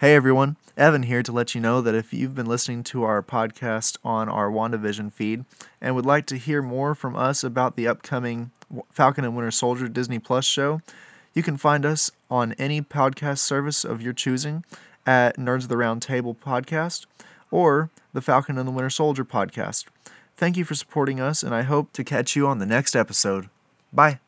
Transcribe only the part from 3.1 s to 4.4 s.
podcast on